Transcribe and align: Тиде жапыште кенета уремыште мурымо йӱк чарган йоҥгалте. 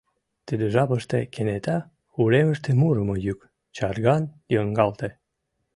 Тиде 0.45 0.65
жапыште 0.73 1.19
кенета 1.33 1.77
уремыште 2.19 2.71
мурымо 2.79 3.15
йӱк 3.25 3.39
чарган 3.75 4.23
йоҥгалте. 4.53 5.09